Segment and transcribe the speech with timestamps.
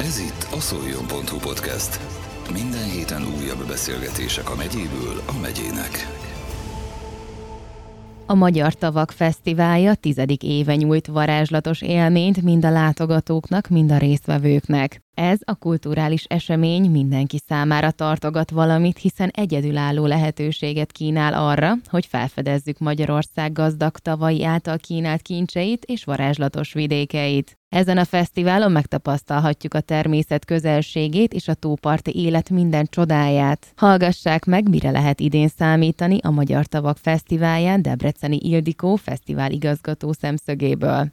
[0.00, 2.00] Ez itt a szoljon.hu podcast.
[2.52, 6.06] Minden héten újabb beszélgetések a megyéből a megyének.
[8.26, 15.02] A Magyar Tavak Fesztiválja tizedik éve nyújt varázslatos élményt mind a látogatóknak, mind a résztvevőknek.
[15.20, 22.78] Ez a kulturális esemény mindenki számára tartogat valamit, hiszen egyedülálló lehetőséget kínál arra, hogy felfedezzük
[22.78, 27.58] Magyarország gazdag tavai által kínált kincseit és varázslatos vidékeit.
[27.68, 33.72] Ezen a fesztiválon megtapasztalhatjuk a természet közelségét és a tóparti élet minden csodáját.
[33.76, 41.12] Hallgassák meg, mire lehet idén számítani a Magyar Tavak Fesztiválján Debreceni Ildikó fesztivál igazgató szemszögéből.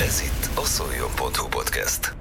[0.00, 2.16] Ez itt a szoljon.hu podcast.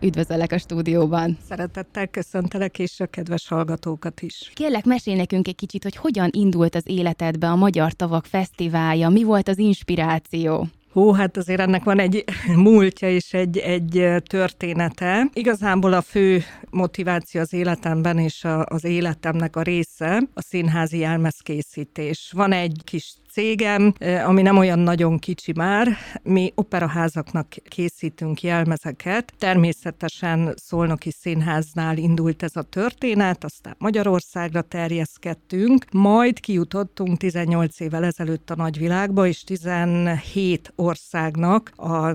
[0.00, 1.38] Üdvözöllek a stúdióban!
[1.48, 4.50] Szeretettel köszöntelek, és a kedves hallgatókat is.
[4.54, 9.22] Kérlek, mesélj nekünk egy kicsit, hogy hogyan indult az életedbe a Magyar Tavak Fesztiválja, mi
[9.22, 10.66] volt az inspiráció?
[10.92, 12.24] Hú, hát azért ennek van egy
[12.56, 15.30] múltja és egy, egy története.
[15.32, 22.32] Igazából a fő motiváció az életemben és a, az életemnek a része a színházi jelmezkészítés.
[22.34, 23.92] Van egy kis cégem,
[24.24, 25.96] ami nem olyan nagyon kicsi már.
[26.22, 29.32] Mi operaházaknak készítünk jelmezeket.
[29.38, 38.50] Természetesen Szolnoki Színháznál indult ez a történet, aztán Magyarországra terjeszkedtünk, majd kijutottunk 18 évvel ezelőtt
[38.50, 42.12] a nagyvilágba, és 17 országnak a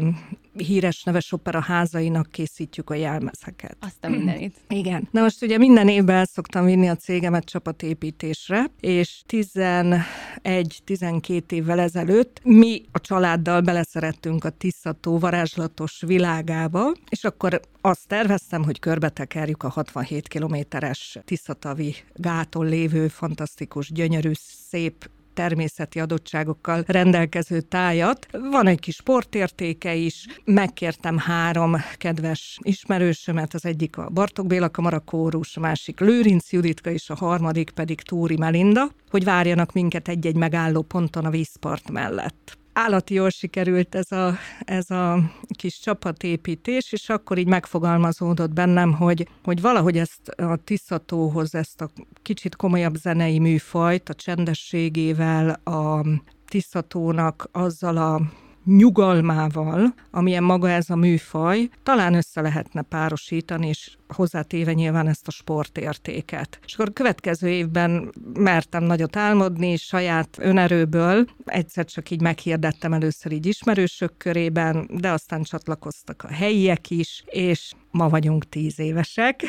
[0.58, 3.78] híres neves opera házainak készítjük a jelmezeket.
[3.80, 4.56] Azt a mindenit.
[4.84, 5.08] Igen.
[5.12, 12.40] Na most ugye minden évben el szoktam vinni a cégemet csapatépítésre, és 11-12 évvel ezelőtt
[12.44, 19.70] mi a családdal beleszerettünk a Tiszató varázslatos világába, és akkor azt terveztem, hogy körbetekerjük a
[19.70, 24.32] 67 kilométeres Tiszatavi gáton lévő fantasztikus, gyönyörű,
[24.70, 28.28] szép természeti adottságokkal rendelkező tájat.
[28.32, 35.00] Van egy kis sportértéke is, megkértem három kedves ismerősömet, az egyik a Bartok Béla Kamara
[35.00, 40.36] Kórus, a másik Lőrinc Juditka, és a harmadik pedig Túri Melinda, hogy várjanak minket egy-egy
[40.36, 45.20] megálló ponton a vízpart mellett állati jól sikerült ez a, ez a
[45.58, 51.90] kis csapatépítés, és akkor így megfogalmazódott bennem, hogy, hogy valahogy ezt a Tiszatóhoz, ezt a
[52.22, 56.06] kicsit komolyabb zenei műfajt, a csendességével, a
[56.48, 58.22] Tiszatónak azzal a
[58.66, 65.32] nyugalmával, amilyen maga ez a műfaj, talán össze lehetne párosítani, és hozzátéve nyilván ezt a
[65.32, 66.60] sportértéket.
[66.66, 72.94] És akkor a következő évben mertem nagyot álmodni, és saját önerőből egyszer csak így meghirdettem
[72.94, 79.44] először így ismerősök körében, de aztán csatlakoztak a helyiek is, és ma vagyunk tíz évesek.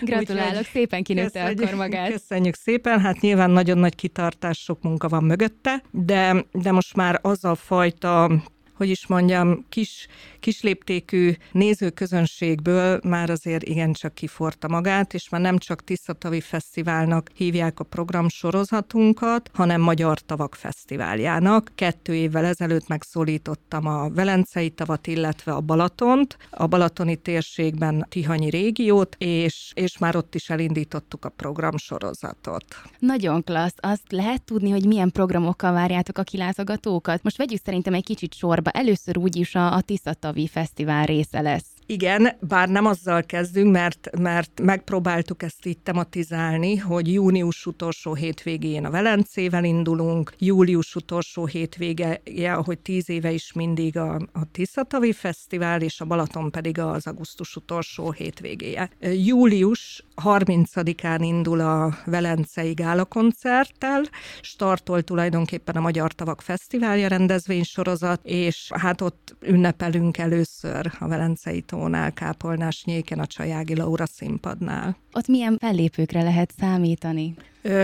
[0.00, 2.10] Gratulálok, Úgyhogy szépen kinőtte akkor magát.
[2.10, 7.18] Köszönjük szépen, hát nyilván nagyon nagy kitartás, sok munka van mögötte, de, de most már
[7.22, 8.42] az a fajta
[8.78, 10.06] hogy is mondjam, kis,
[10.40, 17.84] kisléptékű nézőközönségből már azért igencsak kiforta magát, és már nem csak Tiszatavi Fesztiválnak hívják a
[17.84, 21.72] programsorozatunkat, hanem Magyar Tavak Fesztiváljának.
[21.74, 29.16] Kettő évvel ezelőtt megszólítottam a Velencei tavat, illetve a Balatont, a balatoni térségben Tihanyi régiót,
[29.18, 32.64] és, és már ott is elindítottuk a programsorozatot.
[32.98, 33.76] Nagyon klassz.
[33.80, 37.22] Azt lehet tudni, hogy milyen programokkal várjátok a kilátogatókat?
[37.22, 38.70] Most vegyük szerintem egy kicsit sorba sorba.
[38.70, 41.66] Először úgyis a, a Tiszatavi Fesztivál része lesz.
[41.86, 48.84] Igen, bár nem azzal kezdünk, mert, mert megpróbáltuk ezt itt tematizálni, hogy június utolsó hétvégén
[48.84, 55.82] a Velencével indulunk, július utolsó hétvége, ahogy tíz éve is mindig a, a Tiszatavi Fesztivál,
[55.82, 58.90] és a Balaton pedig az augusztus utolsó hétvégéje.
[59.00, 64.02] Július 30-án indul a Velencei Gála koncerttel,
[64.40, 72.12] startol tulajdonképpen a Magyar Tavak Fesztiválja rendezvénysorozat, és hát ott ünnepelünk először a Velencei Tónál,
[72.12, 74.96] Kápolnás Nyéken, a Csajági Laura színpadnál.
[75.12, 77.34] Ott milyen fellépőkre lehet számítani?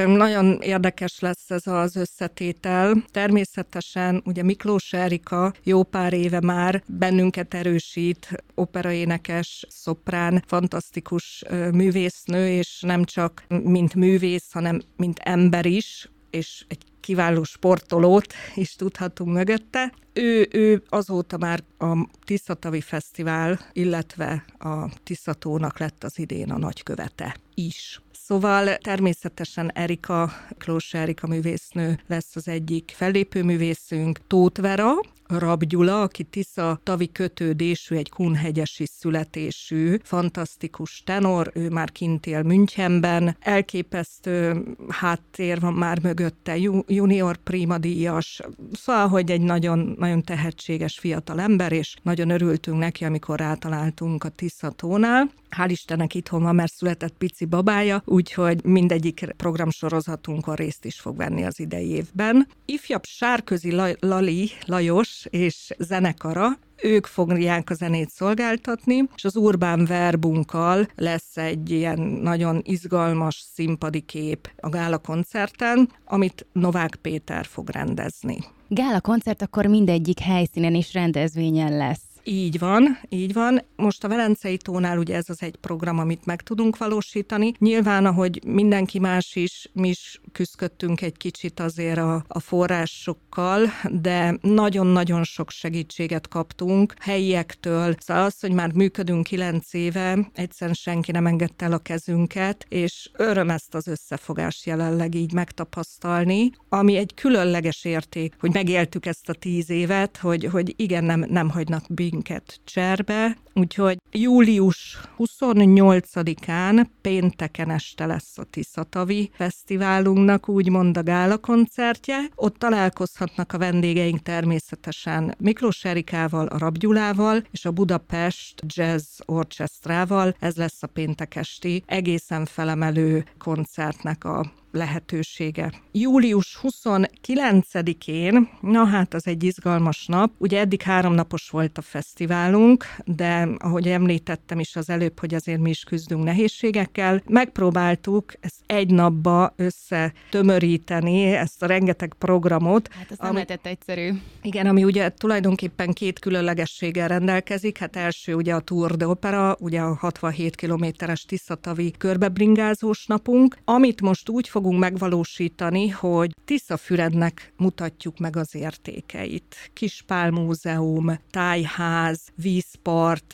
[0.06, 3.04] Nagyon érdekes lesz ez az összetétel.
[3.10, 12.80] Természetesen ugye Miklós Erika jó pár éve már bennünket erősít, operaénekes, szoprán, fantasztikus művésznő, és
[12.80, 19.92] nem csak mint művész, hanem mint ember is, és egy kiváló sportolót is tudhatunk mögötte.
[20.12, 27.36] Ő, ő azóta már a Tiszatavi Fesztivál, illetve a Tiszatónak lett az idén a nagykövete
[27.54, 28.00] is.
[28.12, 34.92] Szóval természetesen Erika, Klós Erika művésznő lesz az egyik fellépő művészünk, Tóth Vera,
[35.28, 42.42] Rab Gyula, aki Tisza tavi kötődésű, egy kunhegyesi születésű, fantasztikus tenor, ő már kint él
[42.42, 46.56] Münchenben, elképesztő háttér van már mögötte,
[46.86, 47.38] junior
[47.80, 48.40] díjas,
[48.72, 54.28] szóval, hogy egy nagyon, nagyon tehetséges fiatal ember, és nagyon örültünk neki, amikor rátaláltunk a
[54.28, 55.30] Tisza tónál.
[55.56, 61.44] Hál' Istennek itthon van, mert született pici babája, úgyhogy mindegyik programsorozatunkon részt is fog venni
[61.44, 62.48] az idei évben.
[62.64, 70.88] Ifjabb Sárközi Lali Lajos és zenekara ők fogják a zenét szolgáltatni, és az Urbán Verbunkkal
[70.94, 78.38] lesz egy ilyen nagyon izgalmas színpadi kép a gála koncerten, amit Novák Péter fog rendezni.
[78.68, 82.13] Gála koncert akkor mindegyik helyszínen és rendezvényen lesz.
[82.26, 83.62] Így van, így van.
[83.76, 87.52] Most a Velencei tónál ugye ez az egy program, amit meg tudunk valósítani.
[87.58, 93.60] Nyilván, ahogy mindenki más is, mi is küzdöttünk egy kicsit azért a, a forrásokkal,
[93.90, 97.94] de nagyon-nagyon sok segítséget kaptunk helyiektől.
[97.98, 103.10] Szóval az, hogy már működünk kilenc éve, egyszerűen senki nem engedte el a kezünket, és
[103.16, 109.32] öröm ezt az összefogást jelenleg így megtapasztalni, ami egy különleges érték, hogy megéltük ezt a
[109.32, 111.84] tíz évet, hogy, hogy igen, nem, nem hagynak
[112.14, 122.18] minket cserbe, úgyhogy július 28-án pénteken este lesz a Tiszatavi Fesztiválunknak úgymond a gála koncertje.
[122.34, 130.34] Ott találkozhatnak a vendégeink természetesen Miklós Erikával, a Rabgyulával és a Budapest Jazz Orchestrával.
[130.38, 135.72] Ez lesz a péntekesti egészen felemelő koncertnek a lehetősége.
[135.92, 143.43] Július 29-én, na hát az egy izgalmas nap, ugye eddig háromnapos volt a fesztiválunk, de
[143.58, 149.54] ahogy említettem is az előbb, hogy azért mi is küzdünk nehézségekkel, megpróbáltuk ezt egy napba
[149.56, 152.88] összetömöríteni, ezt a rengeteg programot.
[152.92, 154.10] Hát ez nem lehetett egyszerű.
[154.42, 159.80] Igen, ami ugye tulajdonképpen két különlegességgel rendelkezik, hát első ugye a Tour de Opera, ugye
[159.80, 168.18] a 67 kilométeres Tiszatavi körbebringázós napunk, amit most úgy fog fogunk megvalósítani, hogy Tiszafürednek mutatjuk
[168.18, 169.56] meg az értékeit.
[169.72, 173.33] Kispál múzeum, tájház, vízpart,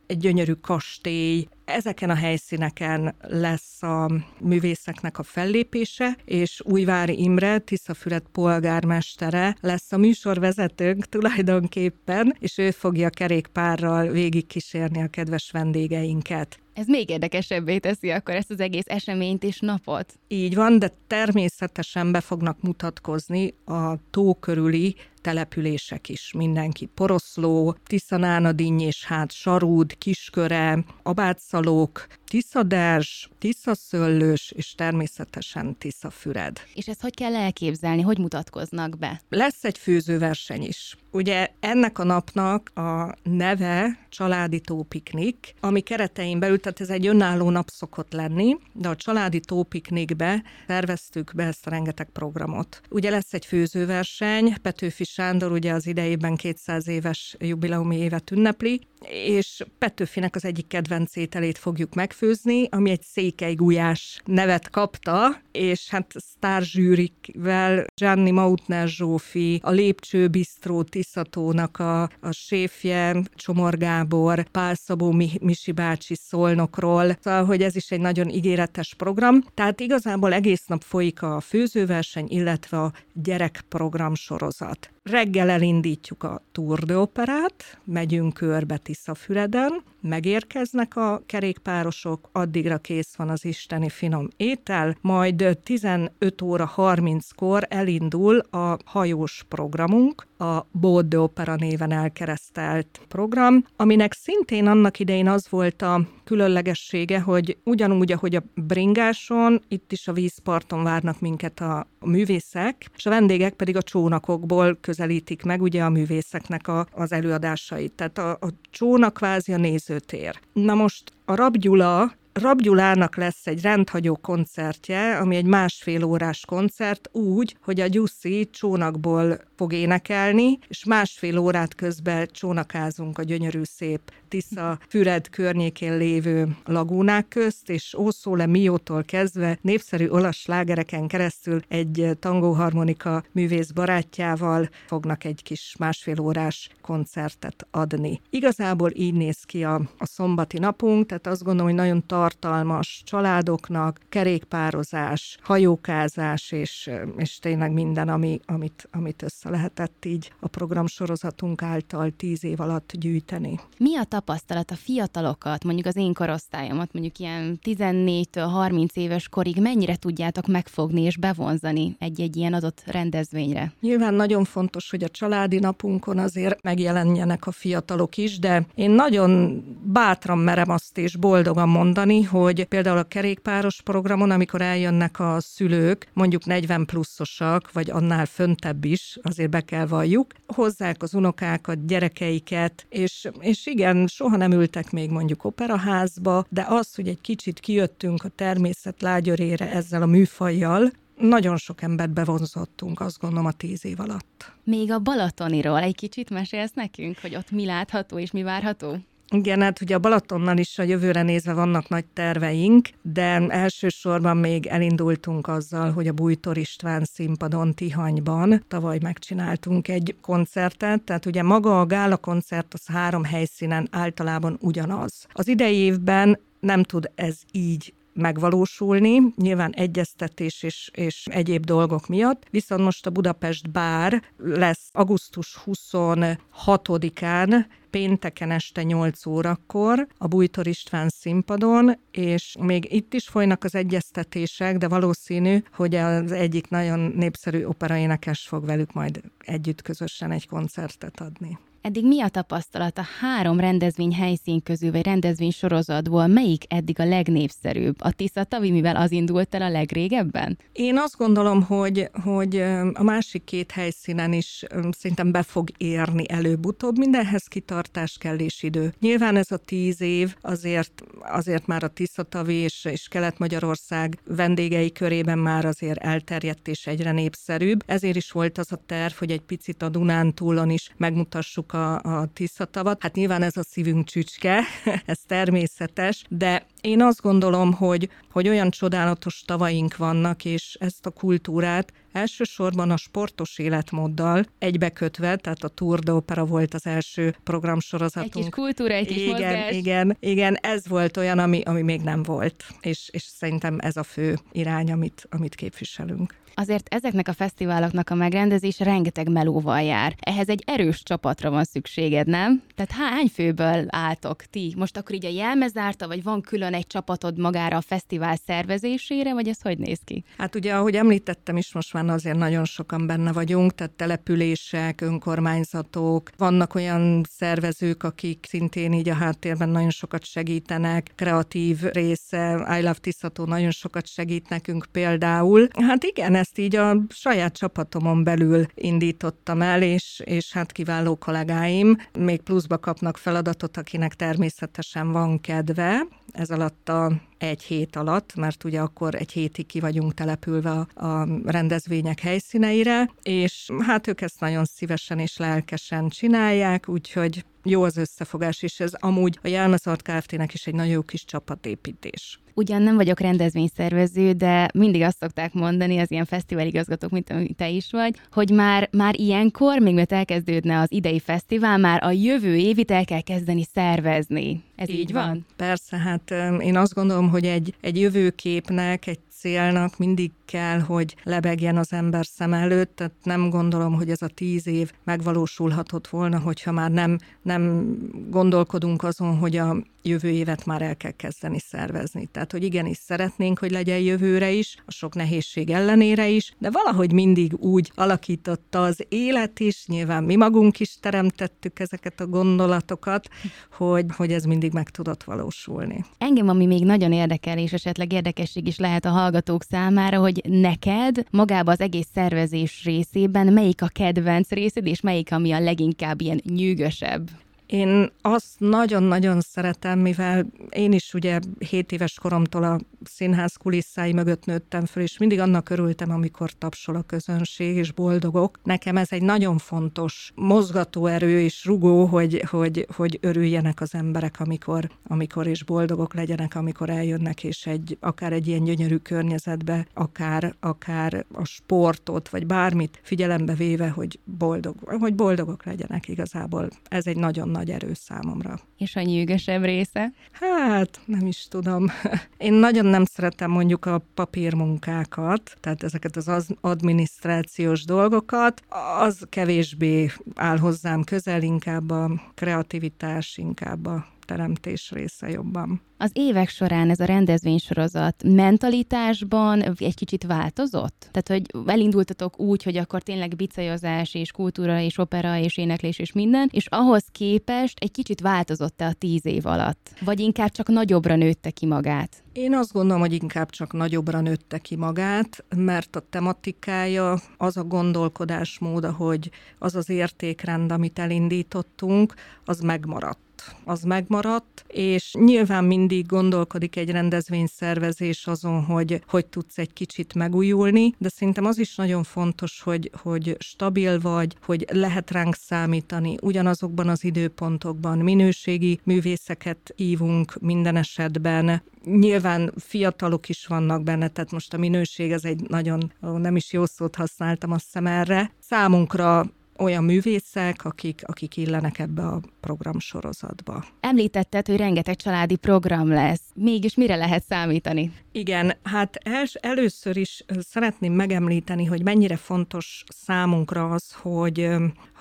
[0.11, 4.09] egy gyönyörű kastély, ezeken a helyszíneken lesz a
[4.39, 13.09] művészeknek a fellépése, és Újvári Imre, Tiszafüred polgármestere lesz a műsorvezetőnk tulajdonképpen, és ő fogja
[13.09, 16.59] kerékpárral végigkísérni a kedves vendégeinket.
[16.73, 20.19] Ez még érdekesebbé teszi akkor ezt az egész eseményt és napot.
[20.27, 26.85] Így van, de természetesen be fognak mutatkozni a tó körüli települések is, mindenki.
[26.85, 36.59] Poroszló, Tiszanánadinny és hát Sarúd, Kisköre, Abátszalók, Tiszaderzs, Tiszaszöllős és természetesen Tiszafüred.
[36.73, 39.21] És ezt hogy kell elképzelni, hogy mutatkoznak be?
[39.29, 40.97] Lesz egy főzőverseny is.
[41.11, 47.49] Ugye ennek a napnak a neve Családi Tópiknik, ami keretein belül, tehát ez egy önálló
[47.49, 52.81] nap szokott lenni, de a Családi Tópiknikbe terveztük be ezt a rengeteg programot.
[52.89, 59.63] Ugye lesz egy főzőverseny, Petőfi Sándor ugye az idejében 200 éves jubileumi évet ünnepli, és
[59.77, 66.13] Petőfinek az egyik kedvenc ételét fogjuk megfőzni, ami egy székely gulyás nevet kapta, és hát
[66.15, 75.11] sztárzsűrikvel Gianni Mautner Zsófi, a Lépcső Bistró Tiszatónak a, a séfje, Csomor Gábor, Pál Szabó
[75.41, 79.43] Misi bácsi Szolnokról, szóval, hogy ez is egy nagyon ígéretes program.
[79.53, 84.91] Tehát igazából egész nap folyik a főzőverseny, illetve a gyerekprogram sorozat.
[85.03, 93.29] Reggel elindítjuk a Tour de Operát, megyünk körbe Tiszafüreden, megérkeznek a kerékpárosok, addigra kész van
[93.29, 101.19] az isteni finom étel, majd 15 óra 30-kor elindul a hajós programunk, a Bode de
[101.19, 108.35] Opera néven elkeresztelt program, aminek szintén annak idején az volt a különlegessége, hogy ugyanúgy, ahogy
[108.35, 113.81] a bringáson, itt is a vízparton várnak minket a művészek, és a vendégek pedig a
[113.81, 117.93] csónakokból közelítik meg ugye a művészeknek a, az előadásait.
[117.93, 120.39] Tehát a, a csónak kvázi a nézőtér.
[120.53, 127.55] Na most a Rabgyula Rabgyulának lesz egy rendhagyó koncertje, ami egy másfél órás koncert, úgy,
[127.61, 134.01] hogy a Gyuszi csónakból fog énekelni, és másfél órát közben csónakázunk a gyönyörű szép
[134.31, 142.09] Tisza Füred környékén lévő lagúnák közt, és Ószóle Miótól kezdve népszerű olasz slágereken keresztül egy
[142.19, 148.21] tangóharmonika művész barátjával fognak egy kis másfél órás koncertet adni.
[148.29, 153.99] Igazából így néz ki a, a szombati napunk, tehát azt gondolom, hogy nagyon tartalmas családoknak,
[154.09, 162.11] kerékpározás, hajókázás, és, és tényleg minden, ami, amit, amit össze lehetett így a programsorozatunk által
[162.17, 163.59] tíz év alatt gyűjteni.
[163.77, 169.57] Mi a tapasztalat a fiatalokat, mondjuk az én korosztályomat, mondjuk ilyen 14-től 30 éves korig
[169.61, 173.73] mennyire tudjátok megfogni és bevonzani egy-egy ilyen adott rendezvényre?
[173.79, 179.63] Nyilván nagyon fontos, hogy a családi napunkon azért megjelenjenek a fiatalok is, de én nagyon
[179.83, 186.07] bátran merem azt és boldogan mondani, hogy például a kerékpáros programon, amikor eljönnek a szülők,
[186.13, 192.85] mondjuk 40 pluszosak, vagy annál föntebb is, azért be kell valljuk, hozzák az unokákat, gyerekeiket,
[192.89, 198.23] és, és igen, soha nem ültek még mondjuk operaházba, de az, hogy egy kicsit kijöttünk
[198.23, 203.99] a természet lágyörére ezzel a műfajjal, nagyon sok embert bevonzottunk, azt gondolom, a tíz év
[203.99, 204.51] alatt.
[204.63, 208.97] Még a Balatoniról egy kicsit mesélsz nekünk, hogy ott mi látható és mi várható?
[209.33, 214.65] Igen, hát ugye a Balatonnal is a jövőre nézve vannak nagy terveink, de elsősorban még
[214.65, 221.79] elindultunk azzal, hogy a Bújtor István színpadon Tihanyban tavaly megcsináltunk egy koncertet, tehát ugye maga
[221.79, 225.27] a gála koncert az három helyszínen általában ugyanaz.
[225.31, 232.47] Az idei évben nem tud ez így megvalósulni, nyilván egyeztetés és, és egyéb dolgok miatt,
[232.49, 241.09] viszont most a Budapest Bár lesz augusztus 26-án pénteken este 8 órakor a Bújtor István
[241.09, 247.63] színpadon, és még itt is folynak az egyeztetések, de valószínű, hogy az egyik nagyon népszerű
[247.63, 251.57] operaénekes fog velük majd együtt közösen egy koncertet adni.
[251.81, 257.05] Eddig mi a tapasztalat a három rendezvény helyszín közül, vagy rendezvény sorozatból, melyik eddig a
[257.05, 257.95] legnépszerűbb?
[257.99, 260.57] A Tisza Tavi, mivel az indult el a legrégebben?
[260.71, 262.55] Én azt gondolom, hogy, hogy
[262.93, 266.97] a másik két helyszínen is szerintem be fog érni előbb-utóbb.
[266.97, 268.93] Mindenhez kitartás kell és idő.
[268.99, 274.91] Nyilván ez a tíz év azért, azért már a Tisza Tavi és, és Kelet-Magyarország vendégei
[274.91, 277.83] körében már azért elterjedt és egyre népszerűbb.
[277.85, 282.27] Ezért is volt az a terv, hogy egy picit a Dunántúlon is megmutassuk a, a
[282.33, 283.01] Tiszatavat.
[283.01, 284.61] Hát nyilván ez a szívünk csücske,
[285.05, 291.09] ez természetes, de én azt gondolom, hogy, hogy olyan csodálatos tavaink vannak, és ezt a
[291.09, 298.35] kultúrát elsősorban a sportos életmóddal egybekötve, tehát a Tour de Opera volt az első programsorozatunk.
[298.35, 299.75] Egy kis kultúra, egy kis igen, mozgás.
[299.75, 304.03] Igen, igen, ez volt olyan, ami, ami még nem volt, és, és szerintem ez a
[304.03, 306.39] fő irány, amit, amit képviselünk.
[306.61, 310.15] Azért ezeknek a fesztiváloknak a megrendezés rengeteg melóval jár.
[310.19, 312.61] Ehhez egy erős csapatra van szükséged, nem?
[312.75, 314.73] Tehát hány főből álltok ti?
[314.77, 319.47] Most akkor így a jelmezárta, vagy van külön egy csapatod magára a fesztivál szervezésére, vagy
[319.47, 320.23] ez hogy néz ki?
[320.37, 326.29] Hát ugye, ahogy említettem is, most már azért nagyon sokan benne vagyunk, tehát települések, önkormányzatok,
[326.37, 332.99] vannak olyan szervezők, akik szintén így a háttérben nagyon sokat segítenek, kreatív része, I Love
[333.01, 335.67] Tiszató nagyon sokat segít nekünk például.
[335.79, 341.97] Hát igen, ezt így a saját csapatomon belül indítottam el, és, és hát kiváló kollégáim
[342.17, 348.63] még pluszba kapnak feladatot, akinek természetesen van kedve, ez alatt a egy hét alatt, mert
[348.63, 354.39] ugye akkor egy hétig ki vagyunk települve a, a rendezvények helyszíneire, és hát ők ezt
[354.39, 360.53] nagyon szívesen és lelkesen csinálják, úgyhogy jó az összefogás, és ez amúgy a Jelmezart Kft-nek
[360.53, 362.39] is egy nagyon jó kis csapatépítés.
[362.53, 367.69] Ugyan nem vagyok rendezvényszervező, de mindig azt szokták mondani az ilyen fesztiváligazgatók, mint amit te
[367.69, 372.55] is vagy, hogy már, már ilyenkor, még mert elkezdődne az idei fesztivál, már a jövő
[372.55, 374.63] évit el kell kezdeni szervezni.
[374.75, 375.27] Ez így, így van?
[375.27, 375.45] van?
[375.55, 381.77] Persze, hát én azt gondolom, hogy egy, egy jövőképnek, egy célnak mindig kell, hogy lebegjen
[381.77, 386.71] az ember szem előtt, tehát nem gondolom, hogy ez a tíz év megvalósulhatott volna, hogyha
[386.71, 387.95] már nem, nem
[388.29, 392.25] gondolkodunk azon, hogy a jövő évet már el kell kezdeni szervezni.
[392.31, 397.11] Tehát, hogy igenis szeretnénk, hogy legyen jövőre is, a sok nehézség ellenére is, de valahogy
[397.13, 403.27] mindig úgy alakította az élet is, nyilván mi magunk is teremtettük ezeket a gondolatokat,
[403.71, 406.05] hogy, hogy ez mindig meg tudott valósulni.
[406.17, 411.25] Engem, ami még nagyon érdekel, és esetleg érdekesség is lehet a hallgatók számára, hogy neked
[411.29, 416.41] magába az egész szervezés részében melyik a kedvenc részed, és melyik, ami a leginkább ilyen
[416.43, 417.29] nyűgösebb?
[417.71, 424.45] Én azt nagyon-nagyon szeretem, mivel én is ugye 7 éves koromtól a színház kulisszái mögött
[424.45, 428.59] nőttem föl, és mindig annak örültem, amikor tapsol a közönség, és boldogok.
[428.63, 434.89] Nekem ez egy nagyon fontos mozgatóerő és rugó, hogy, hogy, hogy örüljenek az emberek, amikor,
[435.07, 441.25] amikor és boldogok legyenek, amikor eljönnek, és egy, akár egy ilyen gyönyörű környezetbe, akár, akár
[441.33, 446.69] a sportot, vagy bármit figyelembe véve, hogy boldog, hogy boldogok legyenek igazából.
[446.89, 448.59] Ez egy nagyon nagy erő számomra.
[448.77, 450.13] És a nyűgösebb része?
[450.31, 451.85] Hát, nem is tudom.
[452.37, 458.61] Én nagyon nem szeretem mondjuk a papírmunkákat, tehát ezeket az adminisztrációs dolgokat.
[458.99, 465.81] Az kevésbé áll hozzám közel, inkább a kreativitás, inkább a teremtés része jobban.
[465.97, 471.09] Az évek során ez a rendezvénysorozat mentalitásban egy kicsit változott?
[471.11, 476.11] Tehát, hogy elindultatok úgy, hogy akkor tényleg bicajozás és kultúra és opera és éneklés és
[476.11, 479.89] minden, és ahhoz képest egy kicsit változott-e a tíz év alatt?
[479.99, 482.23] Vagy inkább csak nagyobbra nőtte ki magát?
[482.33, 487.63] Én azt gondolom, hogy inkább csak nagyobbra nőtte ki magát, mert a tematikája, az a
[487.63, 492.13] gondolkodásmód, hogy az az értékrend, amit elindítottunk,
[492.45, 493.30] az megmaradt
[493.63, 500.95] az megmaradt, és nyilván mindig gondolkodik egy rendezvényszervezés azon, hogy hogy tudsz egy kicsit megújulni,
[500.97, 506.89] de szerintem az is nagyon fontos, hogy, hogy stabil vagy, hogy lehet ránk számítani ugyanazokban
[506.89, 514.57] az időpontokban, minőségi művészeket hívunk minden esetben, Nyilván fiatalok is vannak benne, tehát most a
[514.57, 518.31] minőség ez egy nagyon, nem is jó szót használtam azt hiszem erre.
[518.39, 519.25] Számunkra
[519.61, 523.65] olyan művészek, akik, akik illenek ebbe a programsorozatba.
[523.79, 526.21] Említetted, hogy rengeteg családi program lesz.
[526.35, 527.91] Mégis mire lehet számítani?
[528.11, 534.49] Igen, hát els, először is szeretném megemlíteni, hogy mennyire fontos számunkra az, hogy,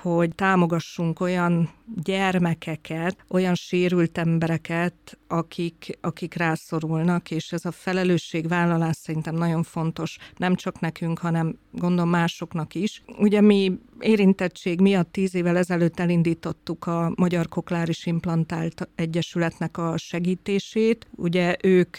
[0.02, 1.70] hogy támogassunk olyan
[2.02, 10.54] gyermekeket, olyan sérült embereket, akik, akik rászorulnak, és ez a felelősségvállalás szerintem nagyon fontos, nem
[10.54, 13.02] csak nekünk, hanem gondolom másoknak is.
[13.18, 21.06] Ugye mi érintettség miatt tíz évvel ezelőtt elindítottuk a Magyar Kokláris Implantált Egyesületnek a segítését.
[21.16, 21.96] Ugye ők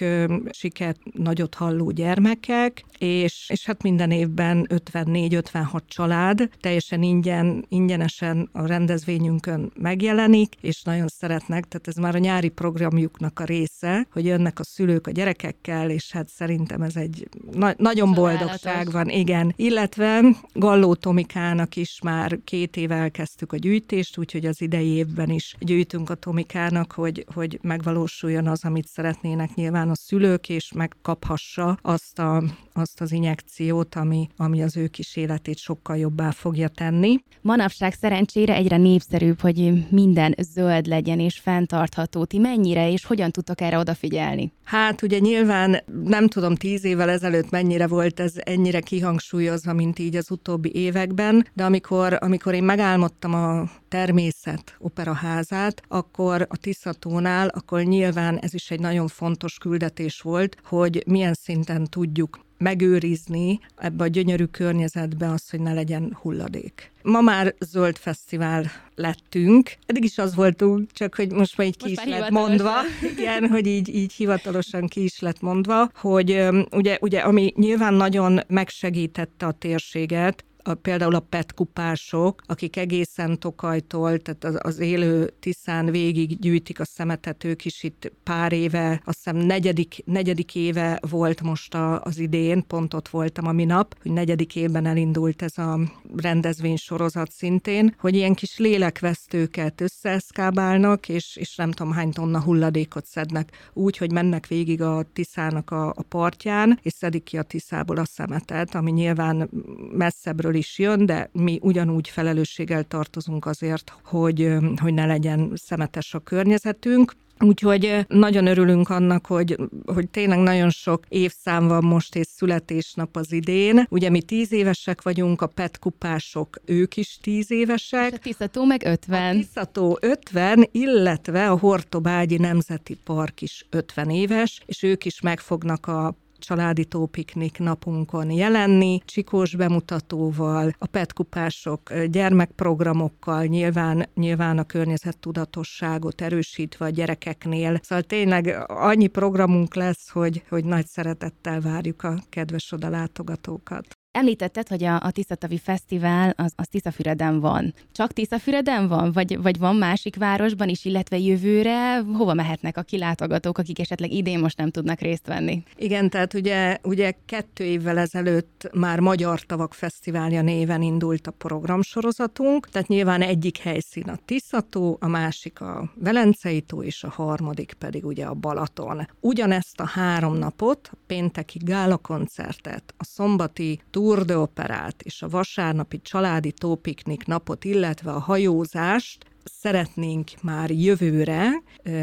[0.50, 8.65] siket nagyot halló gyermekek, és, és hát minden évben 54-56 család teljesen ingyen, ingyenesen a
[8.65, 14.60] rendezvényünkön megjelenik, és nagyon szeretnek, tehát ez már a nyári programjuknak a része, hogy jönnek
[14.60, 19.53] a szülők a gyerekekkel, és hát szerintem ez egy na- nagyon boldogság van, igen.
[19.55, 20.21] Illetve
[20.53, 26.10] Galló Tomikának is már két éve elkezdtük a gyűjtést, úgyhogy az idei évben is gyűjtünk
[26.10, 32.43] a Tomikának, hogy, hogy megvalósuljon az, amit szeretnének nyilván a szülők, és megkaphassa azt, a,
[32.74, 37.19] azt az injekciót, ami, ami az ő kis életét sokkal jobbá fogja tenni.
[37.41, 42.26] Manapság szerencsére egyre népszerűbb, hogy minden zöld legyen és fenntartható.
[42.26, 44.52] Ti mennyire és hogyan tudtok erre odafigyelni?
[44.64, 50.15] Hát ugye nyilván nem tudom tíz évvel ezelőtt mennyire volt ez ennyire kihangsúlyozva, mint így
[50.15, 57.84] az utóbbi években, de amikor, amikor én megálmodtam a természet operaházát, akkor a Tiszatónál, akkor
[57.84, 64.08] nyilván ez is egy nagyon fontos küldetés volt, hogy milyen szinten tudjuk megőrizni ebbe a
[64.08, 66.91] gyönyörű környezetbe azt, hogy ne legyen hulladék.
[67.04, 69.71] Ma már zöld fesztivál lettünk.
[69.86, 72.73] Eddig is az voltunk, csak hogy most már így ki most is lett mondva.
[73.17, 78.39] Igen, hogy így, így hivatalosan ki is lett mondva, hogy ugye, ugye ami nyilván nagyon
[78.47, 85.34] megsegítette a térséget, a, például a PET kupások, akik egészen Tokajtól, tehát az, az élő
[85.39, 91.00] Tiszán végig gyűjtik a szemetet, ők is itt pár éve, azt hiszem negyedik, negyedik éve
[91.10, 95.58] volt most a, az idén, pont ott voltam a minap, hogy negyedik évben elindult ez
[95.58, 95.80] a
[96.15, 103.06] rendezvény sorozat szintén, hogy ilyen kis lélekvesztőket összeeszkábálnak, és, és nem tudom hány tonna hulladékot
[103.06, 103.69] szednek.
[103.74, 108.06] Úgy, hogy mennek végig a Tiszának a, a partján, és szedik ki a Tiszából a
[108.06, 109.50] szemetet, ami nyilván
[109.91, 116.14] messzebbről részről is jön, de mi ugyanúgy felelősséggel tartozunk azért, hogy, hogy ne legyen szemetes
[116.14, 117.14] a környezetünk.
[117.40, 123.32] Úgyhogy nagyon örülünk annak, hogy, hogy tényleg nagyon sok évszám van most, és születésnap az
[123.32, 123.86] idén.
[123.90, 128.12] Ugye mi tíz évesek vagyunk, a PET kupások, ők is tíz évesek.
[128.12, 129.36] És a Tiszató meg 50.
[129.36, 135.88] A Tiszató 50, illetve a Hortobágyi Nemzeti Park is 50 éves, és ők is megfognak
[135.88, 146.86] a családi tópiknik napunkon jelenni, csikós bemutatóval, a petkupások gyermekprogramokkal, nyilván, nyilván a környezettudatosságot erősítve
[146.86, 147.80] a gyerekeknél.
[147.82, 154.01] Szóval tényleg annyi programunk lesz, hogy, hogy nagy szeretettel várjuk a kedves oda látogatókat.
[154.12, 157.74] Említetted, hogy a, a Tiszatavi Fesztivál az, az Tiszafüreden van.
[157.91, 159.12] Csak Tiszafüreden van?
[159.12, 164.39] Vagy, vagy van másik városban is, illetve jövőre hova mehetnek a kilátogatók, akik esetleg idén
[164.39, 165.63] most nem tudnak részt venni?
[165.76, 172.69] Igen, tehát ugye, ugye kettő évvel ezelőtt már Magyar Tavak Fesztiválja néven indult a programsorozatunk,
[172.69, 178.06] tehát nyilván egyik helyszín a Tiszató, a másik a Velencei tó, és a harmadik pedig
[178.06, 179.08] ugye a Balaton.
[179.19, 186.02] Ugyanezt a három napot, a pénteki gálakoncertet, a szombati Tour de Operát és a vasárnapi
[186.02, 191.49] családi tópiknik napot, illetve a hajózást szeretnénk már jövőre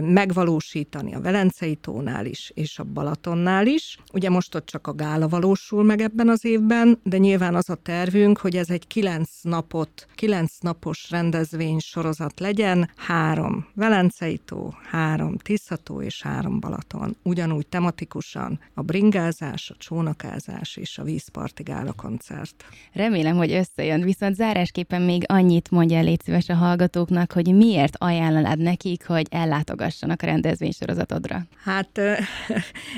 [0.00, 3.98] megvalósítani a Velencei tónál is, és a Balatonnál is.
[4.12, 7.74] Ugye most ott csak a gála valósul meg ebben az évben, de nyilván az a
[7.74, 15.36] tervünk, hogy ez egy kilenc napot, kilenc napos rendezvény sorozat legyen, három Velencei tó, három
[15.36, 17.16] Tiszató és három Balaton.
[17.22, 22.64] Ugyanúgy tematikusan a bringázás, a csónakázás és a vízparti gála koncert.
[22.92, 28.58] Remélem, hogy összejön, viszont zárásképpen még annyit mondja légy szíves a hallgatóknak, hogy miért ajánlanád
[28.58, 31.46] nekik, hogy ellátogassanak a rendezvénysorozatodra?
[31.64, 32.00] Hát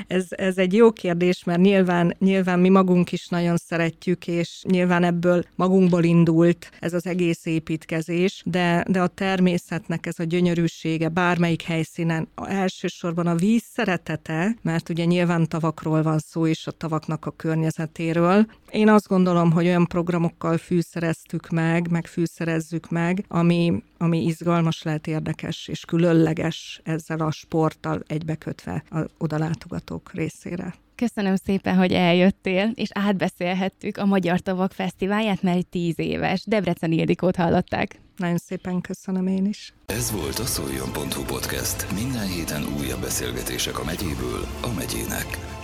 [0.07, 5.03] ez, ez egy jó kérdés, mert nyilván, nyilván mi magunk is nagyon szeretjük, és nyilván
[5.03, 11.61] ebből magunkból indult ez az egész építkezés, de, de a természetnek ez a gyönyörűsége bármelyik
[11.61, 17.31] helyszínen, elsősorban a víz szeretete, mert ugye nyilván tavakról van szó, és a tavaknak a
[17.31, 18.45] környezetéről.
[18.71, 25.07] Én azt gondolom, hogy olyan programokkal fűszereztük meg, meg fűszerezzük meg, ami, ami izgalmas lehet,
[25.07, 30.73] érdekes és különleges ezzel a sporttal egybekötve a odalátogatók részére.
[30.95, 36.43] Köszönöm szépen, hogy eljöttél, és átbeszélhettük a Magyar Tavak Fesztiválját, mert tíz éves.
[36.45, 37.99] Debrecen Ildikót hallották.
[38.17, 39.73] Nagyon szépen köszönöm én is.
[39.85, 41.93] Ez volt a szoljon.hu podcast.
[41.93, 45.60] Minden héten újabb beszélgetések a megyéből a megyének.